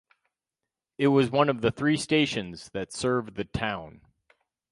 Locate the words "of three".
1.47-1.95